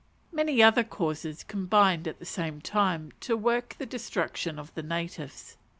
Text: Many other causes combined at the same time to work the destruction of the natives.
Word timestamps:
Many 0.31 0.63
other 0.63 0.83
causes 0.83 1.43
combined 1.43 2.07
at 2.07 2.17
the 2.17 2.25
same 2.25 2.59
time 2.59 3.11
to 3.19 3.37
work 3.37 3.75
the 3.77 3.85
destruction 3.85 4.57
of 4.57 4.73
the 4.73 4.81
natives. 4.81 5.57